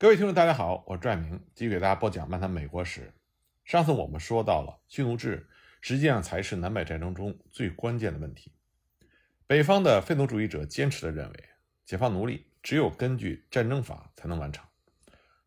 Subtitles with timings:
[0.00, 3.12] 各位听众，大家好，我是拽明，继续给大家播讲漫谈美国史。
[3.66, 5.46] 上次我们说到了蓄奴制，
[5.82, 8.50] 实际上才是南北战争中最关键的问题。
[9.46, 11.44] 北方的废奴主义者坚持的认为，
[11.84, 14.66] 解放奴隶只有根据战争法才能完成。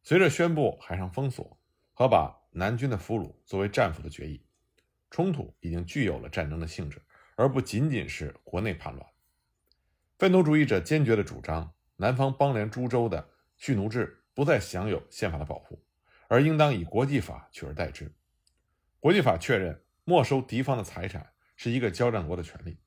[0.04, 1.60] 随着宣布海上封锁
[1.96, 4.46] 和把南军的俘虏作为战俘的决议，
[5.10, 7.02] 冲突已经具有了战争的性质，
[7.36, 9.04] 而不仅仅是国内叛乱。
[10.20, 15.86] 废奴主义者坚决地主张，南方邦联诸州的蓄奴制不再享有宪法的保护，
[16.28, 18.12] 而应当以国际法取而代之。
[19.00, 22.80] 国际法确认，没收敌方的财产是一个交战国的权利，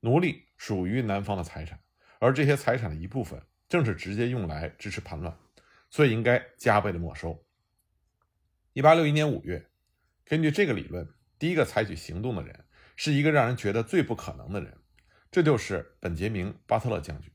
[0.00, 1.80] 奴隶属于南方的财产，
[2.20, 5.36] 而这些财产的一部分正是直接用来支持叛乱，
[5.90, 7.44] 所以应该加倍的没收。
[8.72, 9.70] 一八六一年五月，
[10.24, 14.78] 根据这个理论，第一个采取行动的人是一个让人觉得最不可能的人。
[15.30, 17.30] 这就是本杰明·巴特勒将军。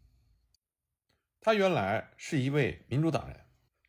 [1.42, 3.41] 他原来是一位民主党人，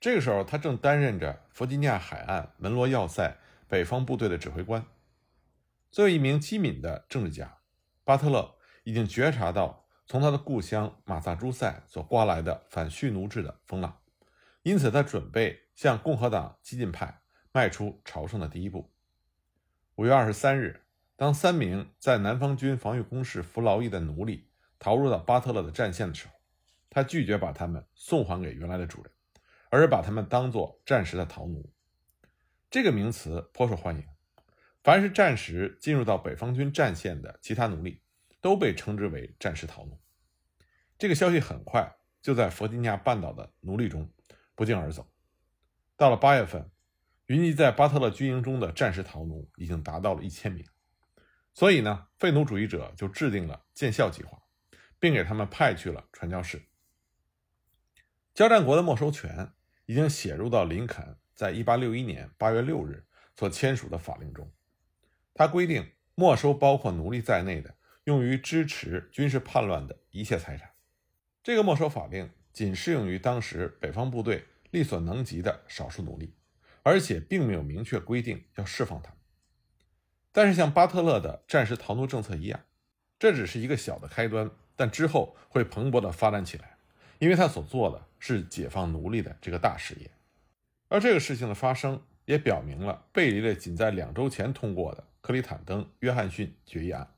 [0.03, 3.37] 这个时候他正担任着弗吉尼亚海岸门罗要塞
[3.69, 4.85] 北方部队的指挥官。
[5.93, 7.59] 作为一名机敏的政治家，
[8.03, 14.01] 巴特勒已经觉察到从他的故乡马萨诸塞所刮来的反蓄奴制的风浪，
[14.65, 17.21] 因此他准备向共和党激进派
[17.53, 18.93] 迈出朝圣的第一步。
[19.95, 20.81] 五月二十三日。
[21.15, 24.49] 当三名在南方军防御工事服劳役的奴隶
[24.81, 26.33] 逃入到巴特勒的战线的时候，
[26.91, 29.12] 他拒绝把他们送还给原来的主人，
[29.73, 31.73] 而是把他们当作战时的逃奴。
[32.71, 34.07] 这个名词颇受欢迎。
[34.83, 38.03] 凡是战时进入到北方军战线的其他奴隶，
[38.43, 39.99] 都被称之为战时逃奴。
[40.99, 44.13] 这个消息很快就在弗吉尼亚半岛的奴隶中
[44.55, 45.11] 不胫而走。
[45.97, 46.71] 到了八月份，
[47.25, 50.67] 云集在巴特勒军营中的战时逃奴已经达到了一千名。
[51.55, 54.43] 所以呢，废奴主义者就制定了建校计划，
[54.99, 56.63] 并给他们派去了传教士。
[58.35, 59.53] 交战国的没收权
[59.87, 63.05] 已经写入到林肯在1861年8月6日
[63.37, 64.51] 所签署的法令中。
[65.35, 70.71] 他规定没收包括奴隶在内的用于支持军事叛乱的一切财产。
[71.43, 76.35] 这个没收法令仅适用于当时北方部队力所能及的少数奴隶，
[76.83, 79.19] 而且并没有明确规定要释放他们。
[80.31, 82.61] 但是，像巴特勒的战时逃奴政策一样，
[83.19, 86.77] 这只是一个小的开端，但之后会蓬勃地发展起来，
[87.19, 90.09] 因为他所做的是解放奴隶的这个大事业。
[90.87, 97.17] 而这个事情的发生，也表明了背离了仅在两周前通过的克里坦登约翰逊决议案。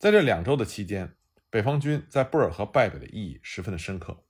[0.00, 1.14] 在这两周的期间，
[1.48, 4.24] 北方军在布尔河败北的意义十分的深刻。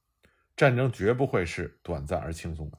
[0.55, 2.79] 战争绝不会是短暂而轻松的，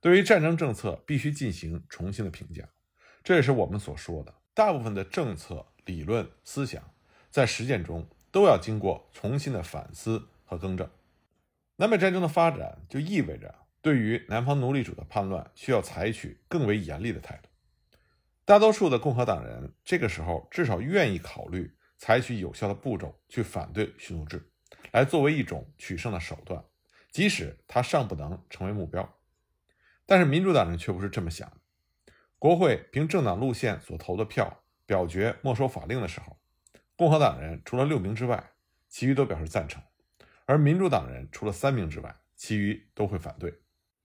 [0.00, 2.66] 对于战争政策必须进行重新的评价。
[3.22, 6.82] 这也是我们所说的，大部分的政策、理论、思想，
[7.30, 10.88] 在实践中都要经过重新的反思和更正。
[11.78, 17.50] 南北战争的发展就意味着，对于南方奴隶主的叛乱，需要采取更为严厉的态度。
[18.46, 24.50] 大多数的共和党人这个时候至少愿意考虑采取有效的步骤去反对蓄奴制，
[24.92, 26.64] 来作为一种取胜的手段，
[27.10, 29.18] 即使它尚不能成为目标。
[30.06, 31.56] 但是民主党人却不是这么想的。
[32.38, 36.38] 国会凭政党路线所投的票表决没收法令的时候，
[36.96, 38.52] 共和党人除了六名之外，
[38.88, 39.80] 其余都表示赞成；
[40.46, 43.52] 而民主党人除了三名之外，其余都会反对。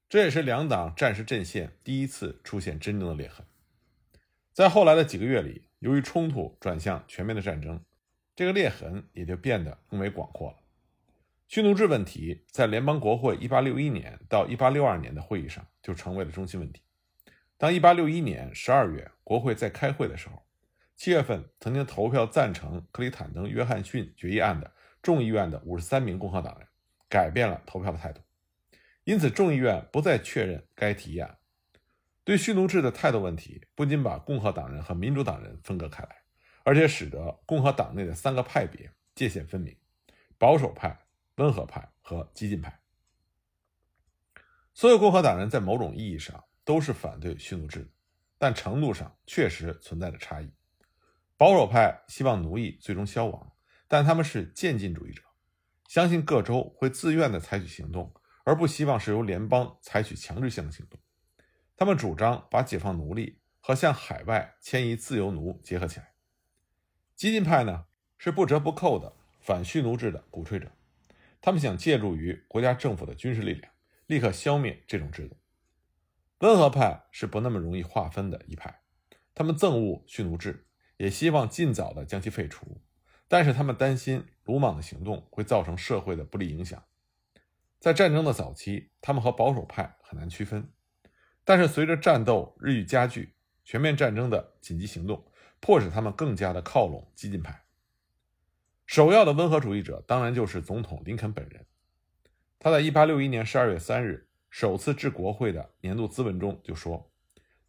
[0.09, 3.45] 这也是两党战时阵线第一次出现真正的裂痕。
[4.51, 7.81] 在后来的几个月里，由于冲突转向全面的战争，
[8.35, 10.57] 这个裂痕也就变得更为广阔了。
[11.47, 16.81] 蓄奴制问题在联邦国会1861年到1862年的会议上就成为了中心问题。
[17.57, 20.43] 当1861年12月国会在开会的时候
[20.97, 26.67] ，7月份曾经投票赞成克里坦登约翰逊决议案的众议院的53名共和党人
[27.09, 28.21] 改变了投票的态度，
[29.03, 31.37] 因此众议院不再确认该提案。
[32.23, 36.21] 对蓄奴制的态度问题不仅把共和党人和民主党人分割开来，
[36.63, 39.75] 而且使得共和党内的三个派别界限分明：
[40.37, 42.79] 保守派、温和派和激进派。
[44.73, 46.43] 所有共和党人在某种意义上。
[46.63, 47.89] 都是反对蓄奴制的，
[48.37, 50.49] 但程度上确实存在着差异。
[51.35, 53.50] 保守派希望奴役最终消亡，
[53.91, 55.21] 但他们是渐进主义者，
[55.89, 58.13] 相信各州会自愿地采取行动，
[58.45, 60.97] 而不希望是由联邦采取强制性的行动。
[61.75, 66.13] 他们主张把解放奴隶和向海外迁移自由奴结合起来。
[67.17, 67.83] 激进派呢，
[68.17, 69.11] 是不折不扣的
[69.41, 70.71] 反蓄奴制的鼓吹者，
[71.41, 73.73] 他们想借助于国家政府的军事力量，
[74.05, 75.35] 立刻消灭这种制度。
[76.39, 78.83] 温和派是不那么容易划分的一派，
[79.35, 80.65] 他们憎恶蓄奴制，
[80.95, 82.81] 也希望尽早的将其废除，
[83.31, 86.83] 但是他们担心鲁莽的行动会造成社会的不利影响。
[87.79, 90.69] 在战争的早期，他们和保守派很难区分。
[91.45, 93.33] 但是随着战斗日益加剧，
[93.63, 95.25] 全面战争的紧急行动
[95.61, 97.63] 迫使他们更加的靠拢激进派。
[98.85, 101.65] 首要的温和主义者当然就是总统林肯本人。
[102.59, 107.09] 他在1861年12月3日首次致国会的年度咨文中就说：“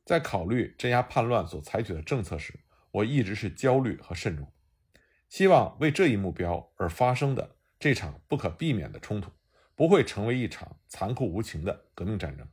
[0.05, 2.59] 在考虑镇压叛乱所采取的政策时，
[2.91, 4.53] 我一直是焦虑和慎重，
[5.33, 9.31] 希望为这一目标而发生的这场不可避免的冲突。”
[9.75, 12.47] 不会成为一场残酷无情的革命战争。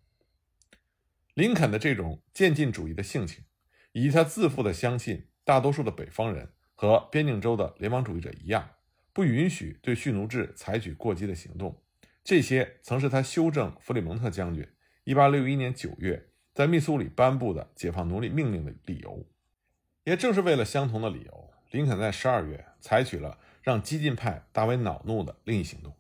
[1.34, 3.44] 林肯的这种渐进主义的性情，
[3.92, 8.70] 以及他自负的相信大多数的北方人和边境州的联邦主义者一样，
[9.12, 11.84] 不允许对蓄奴制采取过激的行动，
[12.24, 14.66] 这些曾是他修正弗里蒙特将军
[15.04, 19.28] 1861年9月在密苏里颁布的解放奴隶命令的理由。
[20.06, 25.96] 也正是为了相同的理由，林肯在12月采取了让激进派大为恼怒的另一行动。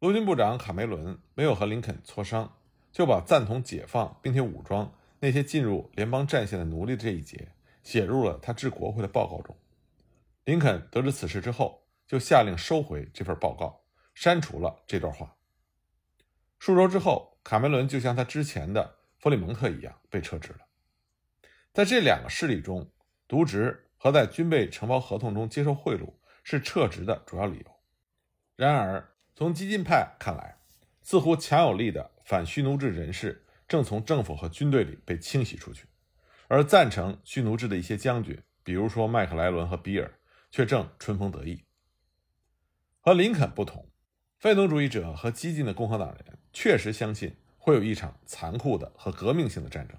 [0.00, 2.58] 陆军部长卡梅伦没有和林肯磋商，
[2.92, 9.56] 就把赞同解放并且武装那些进入联邦战线的奴隶这一节写入了他致国会的报告中。
[10.44, 15.36] 林肯得知此事之后，就下令收回这份报告，删除了这段话。
[16.58, 20.60] 数周之后，卡梅伦就像他之前的弗里蒙特一样被撤职了。
[21.72, 22.90] 在这两个事例中，
[23.28, 26.14] 渎职和在军备承包合同中接受贿赂
[26.44, 27.76] 是撤职的主要理由。
[28.54, 30.58] 然而，从激进派看来，
[31.02, 35.88] 似乎强有力的反蓄奴制人士正从政府和军队里被清洗出去，
[36.46, 40.20] 而赞成蓄奴制的一些将军，比如说麦克莱伦和比尔，
[40.52, 41.64] 却正春风得意。
[43.00, 43.90] 和林肯不同，
[44.38, 49.98] 废奴主义者和激进的共和党人确实相信会有一场残酷的和革命性的战争。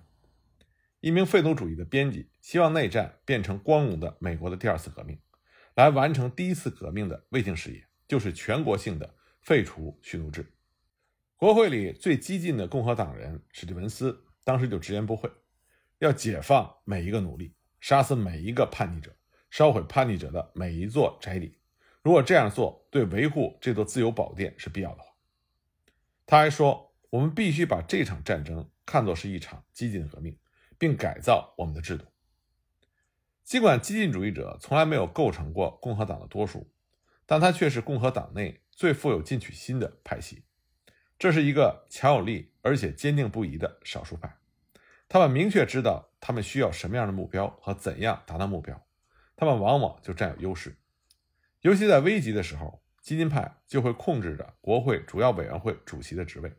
[0.99, 5.19] 一名废奴主义的编辑希望内战变成光荣的美国的第二次革命，
[5.75, 9.15] 来完成第一次革命的未竟事业，就是全国性的。
[9.39, 10.51] 废除蓄奴制，
[11.37, 15.31] 国会里最激进的共和党人史蒂文斯当时就直言不讳，
[15.99, 19.15] 要解放每一个奴隶，杀死每一个叛逆者，
[19.49, 21.57] 烧毁叛逆者的每一座宅邸。
[22.03, 25.15] 如果这样做对维护这座自由宝殿是必要的话，
[26.25, 30.37] 他还说，我们必须把这场战争看作是一场激进的革命，
[30.77, 32.05] 并改造我们的制度。
[33.43, 36.69] 尽管激进主义者从来没有构成过共和党的多数，
[37.25, 38.61] 但他却是共和党内。
[38.77, 40.43] 最富有进取心的派系，
[41.17, 44.37] 这是一个强有力而且坚定不移的少数派。
[45.09, 48.85] 他们明确知道他们需要什么样的目标和怎样达到目标，
[49.35, 50.77] 他们往往就占有优势。
[51.61, 56.53] 尤其在危急的时候，激进派就会控制着国会主要委员会主席的职位。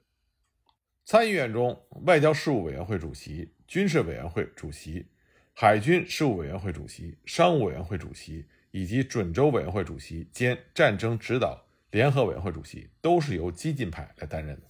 [1.10, 5.06] 参议院中，外交事务委员会主席、军事委员会主席、
[5.54, 11.64] 海军事务委员会主席、商务委员会主席以及准州委员会主席兼战争指导。
[11.92, 14.66] 联合委员会主席都是由激进派来担任的。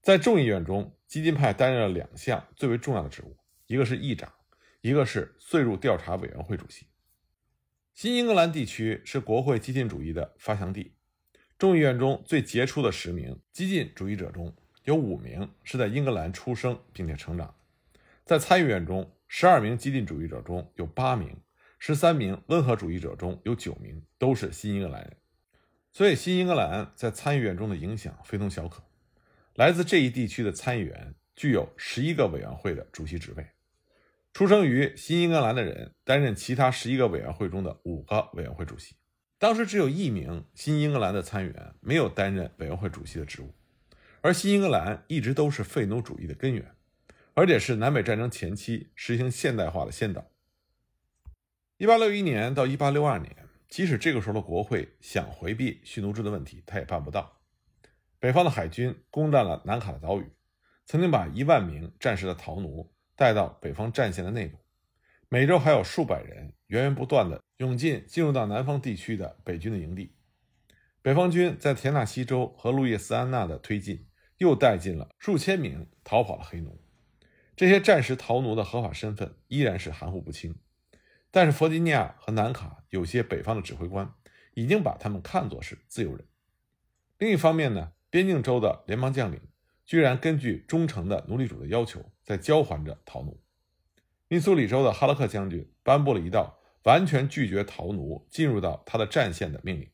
[0.00, 3.36] 在众议院中，激进派担任了两项最为重要的职务，
[3.66, 4.32] 一个是议长，
[4.80, 6.86] 一个是税入调查委员会主席。
[7.94, 10.92] 新英格兰地区是国会激进主义的发祥地。
[11.58, 17.54] 众议院中最杰出的十名激进主义者中有五名是在英格兰出生并且成长。
[18.24, 21.36] 在参议院中，十二名激进主义者中有八名，
[21.78, 25.16] 十三名温和主义者中有九名都是新英格兰人。
[25.92, 28.82] 所以，新英格兰在参议院中的影响非同小可。
[29.54, 33.46] 来自这一地区的参议员具有十一个委员会的主席职位。
[34.32, 38.96] 出生于新英格兰的人担任其他十一个委员会中的五个委员会主席。
[39.38, 43.52] 当时只有一名新英格兰的参议员没有担任委员会主席的职务。
[44.22, 46.74] 而新英格兰一直都是废奴主义的根源，
[47.34, 50.30] 而且是南北战争前期实行现代化的先导。
[51.76, 53.36] 一八六一年到一八六二年。
[53.68, 57.40] 即使这个时候的国会想回避蓄奴制的问题，他也办不到。
[58.18, 60.30] 北方的海军攻占了南卡的岛屿，
[60.84, 64.58] 曾经把一万名战时的逃奴带到北方战线的内部。
[65.30, 70.14] 每周还有数百人源源不断地涌进进入到南方地区的北军的营地。
[71.00, 74.06] 北方军在田纳西州和路易斯安那的推进，
[74.42, 76.82] 又带进了数千名逃跑的黑奴。
[77.54, 80.56] 这些战时逃奴的合法身份依然是含糊不清。
[81.30, 84.12] 但是弗吉尼亚和南卡有些北方的指挥官
[84.54, 86.26] 已经把他们看作是自由人。
[87.18, 89.40] 另一方面呢，边境州的联邦将领
[89.86, 93.40] 居然根据忠诚的奴隶主的要求，在交还着逃奴。
[94.26, 99.88] 密苏里州的哈勒克将军颁布了一道完全拒绝逃奴进入到他的战线的命令。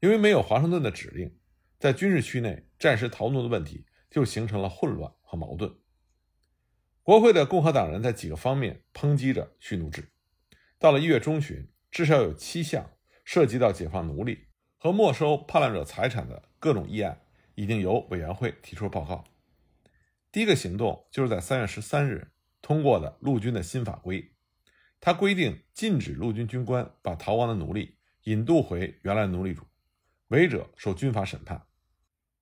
[0.00, 1.34] 因为没有华盛顿的指令，
[1.86, 5.72] 在军事区内战时逃奴的问题就形成了混乱和矛盾。
[7.04, 10.10] 国会的共和党人在几个方面抨击着蓄奴制。
[10.80, 12.90] 到了一月中旬，至少有七项
[13.24, 17.20] 涉及到解放奴隶和没收叛乱者财产的各种议案，
[17.54, 19.22] 已经由委员会提出报告。
[20.32, 24.32] 第一个行动就是在三月十三日通过的陆军的新法规，
[24.98, 29.62] 它规定禁止陆军军官把逃亡的奴隶引渡回原来奴隶主，
[30.26, 31.64] 违者受军法审判。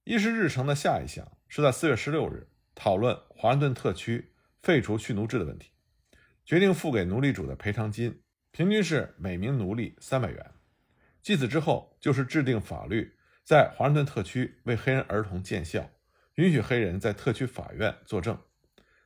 [0.04, 5.70] 议事日程的下一项是在四月十六日讨论华盛顿特区废除蓄奴制的问题，
[6.44, 8.20] 决定付给奴隶主的赔偿金
[8.50, 10.50] 平均是每名奴隶三百元。
[11.22, 15.90] 继此之后，就是制定法律，在华盛顿特区为黑人儿童建校，
[16.34, 18.38] 允许黑人在特区法院作证。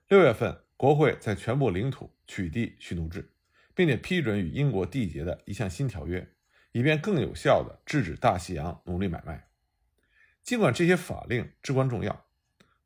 [0.08, 3.30] 六月份，国会在全部领土取缔蓄奴制，
[3.72, 6.28] 并且批准与英国缔结的一项新条约，
[6.72, 9.47] 以便更有效地制止大西洋奴隶买卖。
[10.42, 12.24] 尽管这些法令至关重要，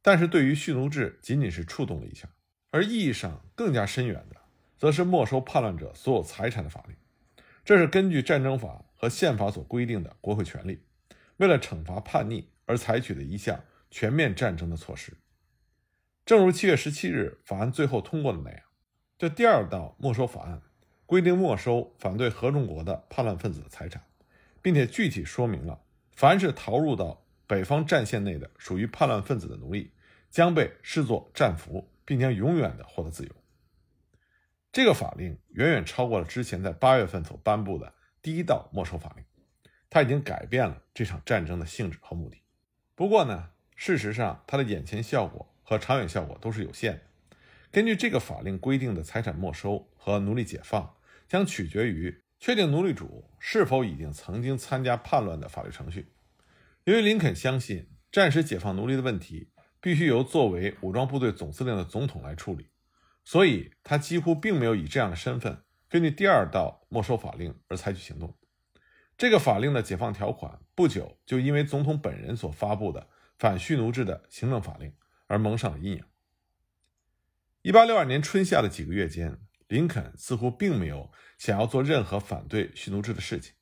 [0.01, 2.29] 但是对于蓄奴制仅仅是触动了一下，
[2.71, 4.37] 而意义上更加深远的，
[4.79, 6.97] 则是没收叛乱者所有财产的法令。
[7.65, 8.85] 这是根据战争法。
[9.03, 10.79] 和宪法所规定的国会权利，
[11.39, 15.15] 为了惩罚叛逆而采取的一项全面战争的措施。
[16.25, 18.61] 正如七月十七日法案最后通过的那样，
[19.19, 20.63] 这第二道没收法案
[21.05, 24.05] 规定没收反对合众国的叛乱分子的财产，
[24.63, 25.81] 并且具体说明了，
[26.13, 27.22] 凡是逃入到
[27.53, 29.93] 北方战线内的属于叛乱分子的奴隶，
[30.31, 33.31] 将被视作战俘，并将永远的获得自由。
[34.73, 37.93] 这个法令远远超过了之前在八月份所颁布的。
[38.23, 39.25] 第一道没收法令，
[39.91, 42.41] 它已经改变了这场战争的性质和目的。
[42.95, 47.01] 不过呢，事实上它的眼前效果和长远效果都是有限的。
[47.71, 50.95] 根据这个法令规定的财产没收和奴隶解放，
[51.29, 56.09] 将取决于确定奴隶主是否已经曾经参加叛乱的法律程序。
[56.85, 62.71] 由于林肯相信暂时解放奴隶的问题必须由作为武装部队总司令的总统来处理，
[63.25, 65.63] 所以他几乎并没有以这样的身份。
[65.89, 68.37] 根据第二道没收法令而采取行动，
[69.17, 73.09] 这个法令的解放条款不久就因为总统本人所发布的
[73.39, 74.93] 反蓄奴制的行政法令
[75.29, 76.05] 而蒙上了阴影。
[77.63, 83.55] 一八六二年春夏的几个月间，林肯似乎并没有想要做任何反对蓄奴制的事情。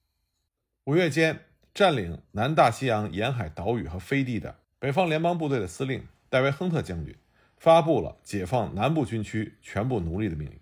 [0.85, 7.15] 五月间，占领南大西洋沿海岛屿和飞地的北方联邦部队的司令戴维·亨特将军
[7.57, 10.59] 发布了解放南部军区全部奴隶的命令。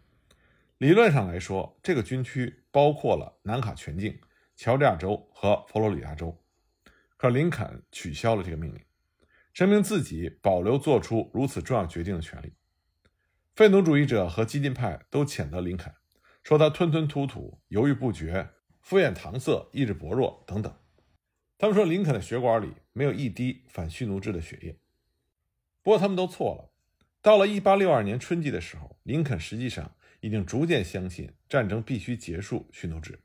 [0.79, 4.19] 理论上来说，这个军区包括了南卡全境、
[4.55, 6.37] 乔治亚州和佛罗里达州。
[7.17, 8.81] 可林肯取消了这个命令，
[9.53, 12.53] 声明自己保留做出如此重要决定的权利。
[13.57, 15.93] 废奴主义者和激进派都谴责林肯，
[16.45, 18.51] 说他吞吞吐吐、犹豫不决、
[18.81, 20.73] 敷衍搪塞、意志薄弱等等。
[21.59, 24.79] 他们说林肯的血管里没有一滴反蓄奴制的血液。
[25.83, 26.73] 不过他们都错了。
[27.21, 29.95] 到了1862年春季的时候，林肯实际上。
[30.21, 33.21] 已经逐渐相信战争必须结束蓄奴制，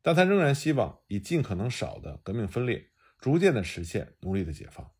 [0.00, 2.86] 但他仍然希望以尽可能少的革命分裂，
[3.18, 4.92] 逐渐的实现奴隶的解放。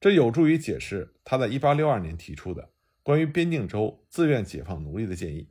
[0.00, 2.70] 这有助于解释他在1862年提出的
[3.02, 5.50] 关于边境州自愿解放奴隶的建议。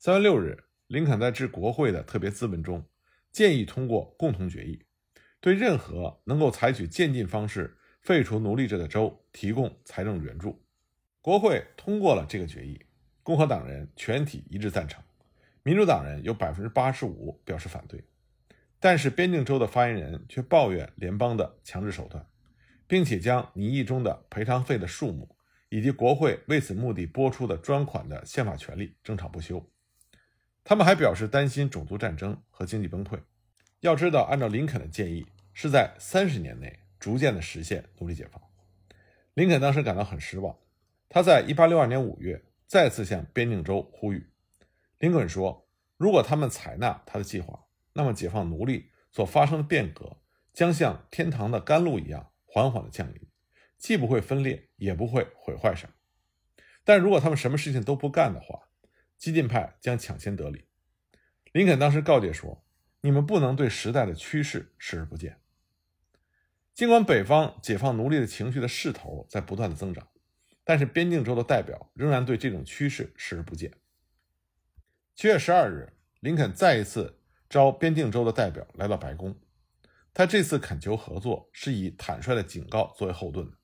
[0.00, 2.86] 3月6日，林肯在致国会的特别咨文中
[3.30, 4.85] 建议通过共同决议，
[5.40, 10.62] 对任何能够采取渐进方式废除奴隶制的州提供财政援助。
[11.20, 12.80] 国会通过了这个决议。
[13.22, 15.02] 共和党人全体一致赞成，
[15.64, 18.04] 民主党人有百分之八十五表示反对，
[18.78, 22.24] 但是边境州的发言人却抱怨联邦的强制手段，
[22.86, 25.36] 并且将拟议中的赔偿费的数目
[25.68, 29.68] 以及国会为此目的拨出的专款的宪法权利争吵不休。
[30.62, 33.18] 他们还表示担心种族战争和经济崩溃。
[33.86, 38.42] 要知道，按照林肯的建议，是在三十年内逐渐的实现奴隶解放。
[39.34, 40.58] 林肯当时感到很失望，
[41.08, 42.42] 他在一八六二年五月。
[42.68, 44.28] 再次向边境州呼吁，
[44.98, 50.20] 林肯说：“如果他们采纳他的计划，那么解放奴隶所发生的变革
[50.52, 53.28] 将像天堂的甘露一样缓缓地降临，
[53.78, 55.92] 既不会分裂，也不会毁坏什么。
[56.82, 58.68] 但如果他们什么事情都不干的话，
[59.16, 60.64] 激进派将抢先得利。”
[61.54, 62.65] 林肯当时告诫说
[63.00, 65.40] ：“你们不能对时代的趋势视而不见。”
[66.74, 70.08] 尽管北方解放奴隶的情绪的势头在不断的增长。
[70.68, 73.72] 但是边境州的代表仍然对这种趋势视而不见。
[75.14, 79.38] 七月十二日，林肯再一次招边境州的代表来到白宫。
[80.12, 83.56] 他这次恳求合作是以坦率的警告作为后盾的。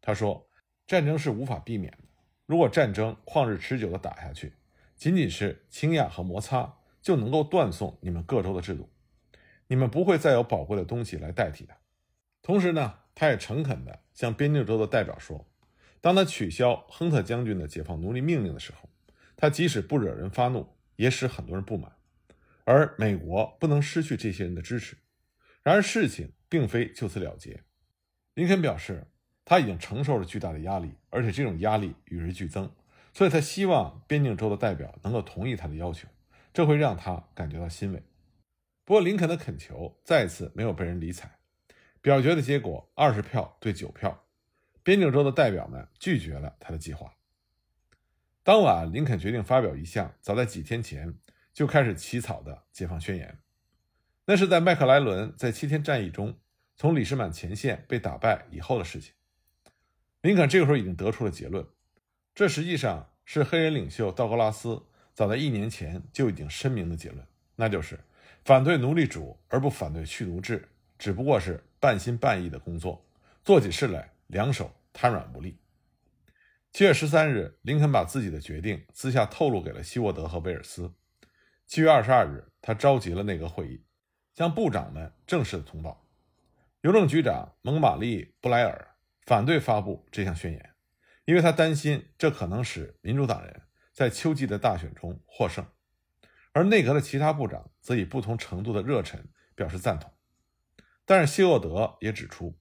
[0.00, 0.48] 他说
[0.86, 2.04] ：“战争是无法避免的。
[2.46, 4.54] 如果战争旷日持久地打下去，
[4.94, 6.72] 仅仅是倾轧和摩擦
[7.04, 8.88] 就能够断送你们各州的制度，
[9.66, 11.76] 你们不会再有宝贵的东西来代替它。”
[12.40, 15.46] 同时呢，他也诚恳地向边境州的代表说。
[16.00, 18.88] 当他取消亨特将军的解放奴隶命令的时候，
[19.36, 21.92] 他即使不惹人发怒，也使很多人不满。
[22.64, 24.96] 而美国不能失去这些人的支持。
[25.62, 27.62] 然而事情并非就此了结。
[28.34, 29.06] 林肯表示，
[29.44, 32.70] 他已经承受了巨大的压力，而且这种压力与日俱增，
[33.12, 36.06] 所以他希望边境州的代表能够同意他的要求，
[36.54, 38.02] 这会让他感觉到欣慰。
[38.84, 41.38] 不过，林肯的恳求再次没有被人理睬。
[42.00, 44.26] 表决的结果，二十票对九票，
[44.82, 47.12] 边境州的代表们拒绝了他的计划。
[48.44, 51.18] 当晚，林肯决定发表一项早在几天前
[51.52, 53.38] 就开始起草的解放宣言。
[54.26, 56.38] 那是在麦克莱伦在七天战役中
[56.76, 59.12] 从李士满前线被打败以后的事情。
[60.20, 61.66] 林肯这个时候已经得出了结论，
[62.34, 67.98] 这实际上是黑人领袖道格拉斯早在一年前就已经声明的结论，那就是
[68.44, 70.68] 反对奴隶主而不反对蓄奴制，
[70.98, 71.62] 只不过是。
[71.80, 73.06] 半心半意的工作，
[73.44, 75.58] 做起事来两手瘫软无力。
[76.72, 80.94] 七月十三日，林肯把自己的决定私下透露给了希沃德和威尔斯。
[81.66, 83.84] 七月二十二日，他召集了内阁会议，
[84.32, 86.06] 向部长们正式通报。
[86.80, 88.94] 邮政局长蒙马利·布莱尔
[89.26, 90.70] 反对发布这项宣言，
[91.26, 93.60] 因为他担心这可能使民主党人
[93.94, 95.66] 在秋季的大选中获胜。
[96.52, 100.12] 而内阁的其他部长则以不同程度的热忱表示赞同。
[101.06, 102.58] 但是谢沃德也指出，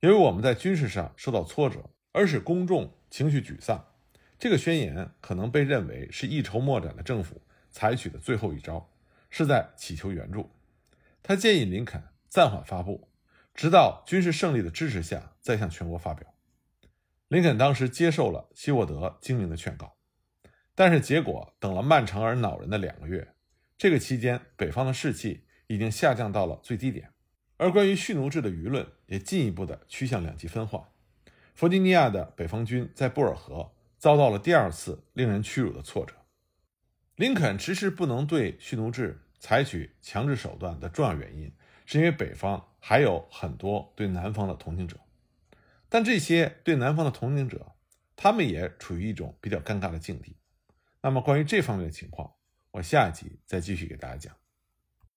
[0.00, 3.84] 由于我们在军事上受到挫折，而使公众情绪沮丧，
[4.38, 8.90] 这个宣言可能被认为是一筹莫展的政府采取的最后一招，
[9.30, 10.50] 是在乞求援助。
[11.22, 13.08] 他建议林肯暂缓发布，
[13.54, 16.34] 直到军事胜利的支持下再向全国发表。
[17.28, 19.96] 林肯当时接受了希沃德精明的劝告，
[20.74, 23.34] 但是结果等了漫长而恼人的两个月，
[23.78, 27.10] 这个期间北方的士气已经下降到了最低点。
[27.56, 30.88] 而关于蓄奴制的舆论也进一步的趋向两极分化。
[31.54, 36.14] 弗吉尼亚的北方军在布尔河遭到了第二次令人屈辱的挫折。
[37.14, 41.52] 林肯迟迟不能对蓄奴制采取强制手段的重要原因，
[41.86, 44.98] 是因为北方还有很多对南方的同情者。
[45.88, 47.76] 但这些对南方的同情者，
[48.16, 50.36] 他们也处于一种比较尴尬的境地。
[51.04, 52.32] 那么关于这方面的情况，
[52.70, 54.34] 我下一集再继续给大家讲。